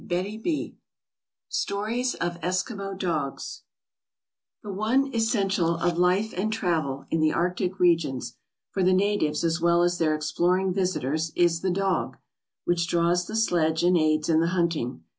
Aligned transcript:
MISCELLANEOUS 0.09 0.71
Stories 1.47 2.15
of 2.15 2.41
Eskimo 2.41 2.97
Dogs 2.97 3.61
THE 4.63 4.73
one 4.73 5.13
essential 5.13 5.75
of 5.77 5.95
life 5.99 6.33
and 6.35 6.51
travel 6.51 7.05
in 7.11 7.19
the 7.19 7.31
arctic 7.31 7.79
regions, 7.79 8.35
for 8.71 8.81
the 8.81 8.93
natives 8.93 9.43
as 9.43 9.61
well 9.61 9.83
as 9.83 9.99
their 9.99 10.15
exploring 10.15 10.73
visitors 10.73 11.31
is 11.35 11.61
the 11.61 11.69
dog, 11.69 12.17
which 12.65 12.87
draws 12.87 13.27
the 13.27 13.35
sledge 13.35 13.83
and 13.83 13.95
aids 13.95 14.27
in 14.27 14.39
the 14.39 14.47
hunting. 14.57 15.03